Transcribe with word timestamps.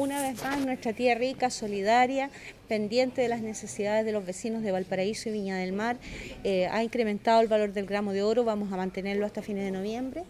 una 0.00 0.22
vez 0.22 0.42
más 0.42 0.58
nuestra 0.64 0.94
tía 0.94 1.14
rica, 1.14 1.50
solidaria, 1.50 2.30
pendiente 2.68 3.20
de 3.20 3.28
las 3.28 3.42
necesidades 3.42 4.06
de 4.06 4.12
los 4.12 4.24
vecinos 4.24 4.62
de 4.62 4.72
Valparaíso 4.72 5.28
y 5.28 5.32
Viña 5.32 5.58
del 5.58 5.74
Mar. 5.74 5.98
Eh, 6.42 6.66
ha 6.68 6.82
incrementado 6.82 7.42
el 7.42 7.48
valor 7.48 7.74
del 7.74 7.84
gramo 7.84 8.12
de 8.14 8.22
oro, 8.22 8.42
vamos 8.42 8.72
a 8.72 8.78
mantenerlo 8.78 9.26
hasta 9.26 9.42
fines 9.42 9.62
de 9.62 9.70
noviembre. 9.70 10.24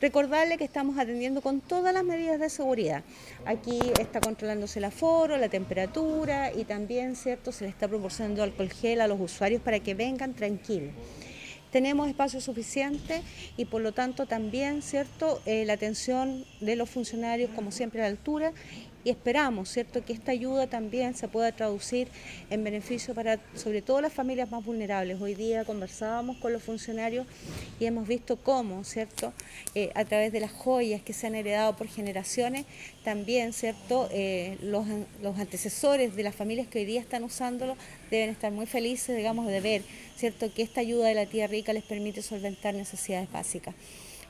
Recordarle 0.00 0.58
que 0.58 0.64
estamos 0.64 0.98
atendiendo 0.98 1.42
con 1.42 1.60
todas 1.60 1.94
las 1.94 2.02
medidas 2.02 2.40
de 2.40 2.50
seguridad. 2.50 3.04
Aquí 3.46 3.78
está 4.00 4.20
controlándose 4.20 4.80
el 4.80 4.86
aforo, 4.86 5.36
la 5.36 5.48
temperatura 5.48 6.52
y 6.52 6.64
también, 6.64 7.14
¿cierto?, 7.14 7.52
se 7.52 7.64
le 7.64 7.70
está 7.70 7.86
proporcionando 7.86 8.42
alcohol 8.42 8.68
gel 8.68 9.00
a 9.00 9.06
los 9.06 9.20
usuarios 9.20 9.62
para 9.62 9.78
que 9.78 9.94
vengan 9.94 10.34
tranquilos 10.34 10.90
tenemos 11.74 12.06
espacio 12.06 12.40
suficiente 12.40 13.20
y 13.56 13.64
por 13.64 13.82
lo 13.82 13.90
tanto 13.90 14.26
también, 14.26 14.80
¿cierto?, 14.80 15.42
eh, 15.44 15.64
la 15.64 15.72
atención 15.72 16.44
de 16.60 16.76
los 16.76 16.88
funcionarios 16.88 17.50
como 17.50 17.72
siempre 17.72 18.00
a 18.00 18.04
la 18.04 18.10
altura 18.10 18.52
y 19.02 19.10
esperamos, 19.10 19.70
¿cierto?, 19.70 20.04
que 20.04 20.12
esta 20.12 20.30
ayuda 20.30 20.68
también 20.68 21.16
se 21.16 21.26
pueda 21.26 21.50
traducir 21.50 22.08
en 22.48 22.62
beneficio 22.62 23.12
para 23.12 23.40
sobre 23.54 23.82
todo 23.82 24.00
las 24.00 24.12
familias 24.12 24.52
más 24.52 24.64
vulnerables. 24.64 25.20
Hoy 25.20 25.34
día 25.34 25.64
conversábamos 25.64 26.36
con 26.36 26.52
los 26.52 26.62
funcionarios 26.62 27.26
y 27.80 27.86
hemos 27.86 28.06
visto 28.06 28.36
cómo, 28.36 28.84
¿cierto?, 28.84 29.32
eh, 29.74 29.90
a 29.96 30.04
través 30.04 30.32
de 30.32 30.40
las 30.40 30.52
joyas 30.52 31.02
que 31.02 31.12
se 31.12 31.26
han 31.26 31.34
heredado 31.34 31.76
por 31.76 31.88
generaciones, 31.88 32.66
también, 33.02 33.52
¿cierto?, 33.52 34.08
eh, 34.12 34.58
los, 34.62 34.86
los 35.20 35.38
antecesores 35.40 36.14
de 36.14 36.22
las 36.22 36.36
familias 36.36 36.68
que 36.68 36.78
hoy 36.78 36.84
día 36.84 37.00
están 37.00 37.24
usándolo 37.24 37.76
deben 38.10 38.30
estar 38.30 38.52
muy 38.52 38.66
felices, 38.66 39.16
digamos, 39.16 39.48
de 39.48 39.60
ver, 39.60 39.82
¿cierto?, 40.16 40.50
que 40.54 40.62
esta 40.62 40.80
ayuda 40.80 41.08
de 41.08 41.14
la 41.14 41.26
tía 41.26 41.46
rica 41.46 41.63
les 41.72 41.82
permite 41.82 42.22
solventar 42.22 42.74
necesidades 42.74 43.30
básicas. 43.30 43.74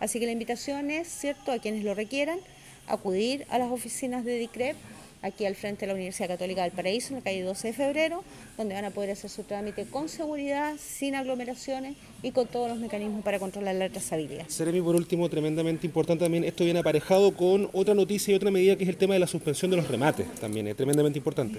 Así 0.00 0.20
que 0.20 0.26
la 0.26 0.32
invitación 0.32 0.90
es, 0.90 1.08
¿cierto?, 1.08 1.52
a 1.52 1.58
quienes 1.58 1.84
lo 1.84 1.94
requieran, 1.94 2.38
acudir 2.86 3.46
a 3.48 3.58
las 3.58 3.70
oficinas 3.70 4.24
de 4.24 4.38
DICREP 4.38 4.76
aquí 5.24 5.46
al 5.46 5.56
frente 5.56 5.80
de 5.80 5.86
la 5.88 5.94
Universidad 5.94 6.28
Católica 6.28 6.62
del 6.62 6.72
Paraíso, 6.72 7.08
en 7.08 7.14
la 7.16 7.20
calle 7.22 7.42
12 7.42 7.68
de 7.68 7.72
febrero, 7.72 8.22
donde 8.58 8.74
van 8.74 8.84
a 8.84 8.90
poder 8.90 9.10
hacer 9.10 9.30
su 9.30 9.42
trámite 9.42 9.86
con 9.86 10.10
seguridad, 10.10 10.74
sin 10.78 11.14
aglomeraciones 11.14 11.96
y 12.22 12.30
con 12.30 12.46
todos 12.46 12.68
los 12.68 12.78
mecanismos 12.78 13.24
para 13.24 13.38
controlar 13.38 13.74
la 13.74 13.88
trazabilidad. 13.88 14.46
Seremi, 14.48 14.82
por 14.82 14.94
último, 14.94 15.28
tremendamente 15.30 15.86
importante 15.86 16.24
también, 16.26 16.44
esto 16.44 16.64
viene 16.64 16.80
aparejado 16.80 17.34
con 17.34 17.70
otra 17.72 17.94
noticia 17.94 18.32
y 18.32 18.34
otra 18.34 18.50
medida 18.50 18.76
que 18.76 18.84
es 18.84 18.90
el 18.90 18.98
tema 18.98 19.14
de 19.14 19.20
la 19.20 19.26
suspensión 19.26 19.70
de 19.70 19.78
los 19.78 19.88
remates, 19.88 20.26
también 20.34 20.68
es 20.68 20.76
tremendamente 20.76 21.18
importante. 21.18 21.58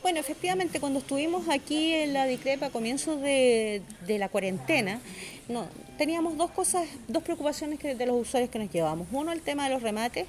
Bueno, 0.00 0.18
efectivamente, 0.18 0.80
cuando 0.80 1.00
estuvimos 1.00 1.48
aquí 1.50 1.92
en 1.92 2.14
la 2.14 2.26
DICREP 2.26 2.62
a 2.62 2.70
comienzos 2.70 3.20
de, 3.20 3.82
de 4.06 4.18
la 4.18 4.30
cuarentena, 4.30 5.00
no, 5.48 5.66
teníamos 5.98 6.36
dos 6.36 6.50
cosas, 6.50 6.86
dos 7.08 7.22
preocupaciones 7.22 7.78
que, 7.78 7.94
de 7.94 8.06
los 8.06 8.20
usuarios 8.20 8.50
que 8.50 8.58
nos 8.58 8.70
llevamos. 8.70 9.08
Uno, 9.12 9.32
el 9.32 9.40
tema 9.40 9.64
de 9.68 9.74
los 9.74 9.82
remates, 9.82 10.26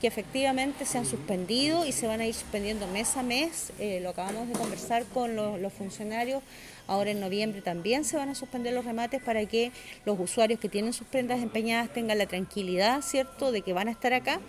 que 0.00 0.06
efectivamente 0.06 0.84
se 0.84 0.98
han 0.98 1.06
suspendido 1.06 1.86
y 1.86 1.92
se 1.92 2.06
van 2.06 2.20
a 2.20 2.26
ir 2.26 2.34
suspendiendo 2.34 2.86
mes 2.86 3.16
a 3.16 3.22
mes. 3.22 3.72
Eh, 3.78 4.00
lo 4.02 4.10
acabamos 4.10 4.48
de 4.48 4.54
conversar 4.54 5.04
con 5.06 5.34
los, 5.34 5.60
los 5.60 5.72
funcionarios. 5.72 6.42
Ahora 6.86 7.10
en 7.10 7.20
noviembre 7.20 7.62
también 7.62 8.04
se 8.04 8.16
van 8.16 8.28
a 8.28 8.34
suspender 8.34 8.72
los 8.72 8.84
remates 8.84 9.22
para 9.22 9.44
que 9.46 9.72
los 10.04 10.18
usuarios 10.18 10.58
que 10.58 10.68
tienen 10.68 10.92
sus 10.92 11.06
prendas 11.06 11.40
empeñadas 11.40 11.92
tengan 11.92 12.18
la 12.18 12.26
tranquilidad, 12.26 13.02
¿cierto?, 13.02 13.52
de 13.52 13.62
que 13.62 13.72
van 13.72 13.88
a 13.88 13.92
estar 13.92 14.12
acá. 14.12 14.40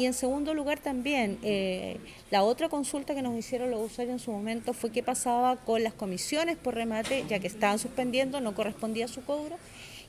Y 0.00 0.06
en 0.06 0.14
segundo 0.14 0.54
lugar 0.54 0.80
también, 0.80 1.38
eh, 1.42 1.98
la 2.30 2.42
otra 2.42 2.70
consulta 2.70 3.14
que 3.14 3.20
nos 3.20 3.36
hicieron 3.36 3.70
los 3.70 3.82
usuarios 3.82 4.14
en 4.14 4.18
su 4.18 4.32
momento 4.32 4.72
fue 4.72 4.90
qué 4.90 5.02
pasaba 5.02 5.56
con 5.56 5.84
las 5.84 5.92
comisiones 5.92 6.56
por 6.56 6.74
remate, 6.74 7.26
ya 7.28 7.38
que 7.38 7.48
estaban 7.48 7.78
suspendiendo, 7.78 8.40
no 8.40 8.54
correspondía 8.54 9.08
su 9.08 9.22
cobro. 9.22 9.58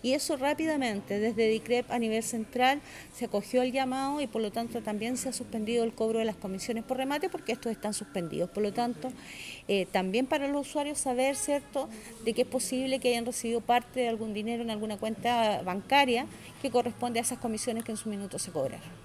Y 0.01 0.13
eso 0.13 0.37
rápidamente, 0.37 1.19
desde 1.19 1.49
DICREP 1.49 1.91
a 1.91 1.99
nivel 1.99 2.23
central, 2.23 2.79
se 3.13 3.25
acogió 3.25 3.63
el 3.63 3.73
llamado 3.73 4.21
y 4.21 4.27
por 4.27 4.41
lo 4.41 4.49
tanto 4.49 4.81
también 4.81 5.17
se 5.17 5.27
ha 5.27 5.33
suspendido 5.33 5.83
el 5.83 5.91
cobro 5.91 6.19
de 6.19 6.25
las 6.25 6.37
comisiones 6.37 6.85
por 6.85 6.95
remate 6.95 7.27
porque 7.27 7.51
estos 7.51 7.69
están 7.69 7.93
suspendidos. 7.93 8.49
Por 8.49 8.63
lo 8.63 8.71
tanto, 8.71 9.11
eh, 9.67 9.87
también 9.91 10.25
para 10.25 10.47
los 10.47 10.69
usuarios 10.69 10.99
saber, 10.99 11.35
¿cierto?, 11.35 11.89
de 12.23 12.33
que 12.33 12.43
es 12.43 12.47
posible 12.47 12.99
que 12.99 13.09
hayan 13.09 13.25
recibido 13.25 13.59
parte 13.59 13.99
de 13.99 14.07
algún 14.07 14.33
dinero 14.33 14.63
en 14.63 14.69
alguna 14.69 14.95
cuenta 14.95 15.61
bancaria 15.63 16.27
que 16.61 16.71
corresponde 16.71 17.19
a 17.19 17.23
esas 17.23 17.39
comisiones 17.39 17.83
que 17.83 17.91
en 17.91 17.97
su 17.97 18.07
minuto 18.07 18.39
se 18.39 18.51
cobraron. 18.51 19.01